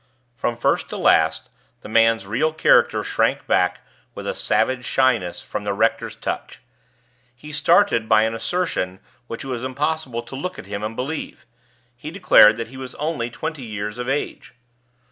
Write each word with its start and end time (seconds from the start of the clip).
From 0.35 0.57
first 0.57 0.89
to 0.89 0.97
last, 0.97 1.51
the 1.81 1.87
man's 1.87 2.25
real 2.25 2.51
character 2.53 3.03
shrank 3.03 3.45
back 3.45 3.81
with 4.15 4.25
a 4.25 4.33
savage 4.33 4.83
shyness 4.83 5.43
from 5.43 5.63
the 5.63 5.73
rector's 5.73 6.15
touch. 6.15 6.59
He 7.35 7.51
started 7.51 8.09
by 8.09 8.23
an 8.23 8.33
assertion 8.33 8.99
which 9.27 9.43
it 9.43 9.47
was 9.47 9.63
impossible 9.63 10.23
to 10.23 10.35
look 10.35 10.57
at 10.57 10.65
him 10.65 10.81
and 10.81 10.95
believe 10.95 11.45
he 11.95 12.09
declared 12.09 12.57
that 12.57 12.69
he 12.69 12.77
was 12.77 12.95
only 12.95 13.29
twenty 13.29 13.61
years 13.61 13.99
of 13.99 14.09
age. 14.09 14.55